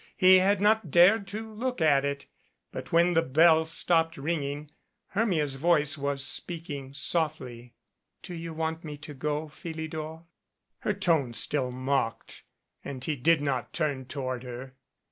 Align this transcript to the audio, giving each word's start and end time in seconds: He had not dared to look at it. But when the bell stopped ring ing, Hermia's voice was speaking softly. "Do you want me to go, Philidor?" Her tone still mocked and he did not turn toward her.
He 0.17 0.37
had 0.39 0.59
not 0.61 0.89
dared 0.89 1.27
to 1.27 1.47
look 1.53 1.79
at 1.79 2.03
it. 2.03 2.25
But 2.71 2.91
when 2.91 3.13
the 3.13 3.21
bell 3.21 3.65
stopped 3.65 4.17
ring 4.17 4.41
ing, 4.41 4.71
Hermia's 5.09 5.57
voice 5.57 5.95
was 5.95 6.25
speaking 6.25 6.91
softly. 6.95 7.75
"Do 8.23 8.33
you 8.33 8.51
want 8.51 8.83
me 8.83 8.97
to 8.97 9.13
go, 9.13 9.47
Philidor?" 9.47 10.23
Her 10.79 10.93
tone 10.95 11.33
still 11.35 11.69
mocked 11.69 12.41
and 12.83 13.03
he 13.03 13.15
did 13.15 13.41
not 13.43 13.73
turn 13.73 14.05
toward 14.05 14.41
her. 14.41 14.73